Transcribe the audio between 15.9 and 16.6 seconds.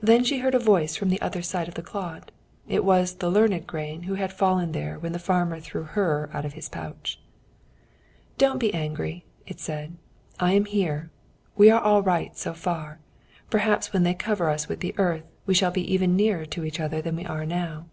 even nearer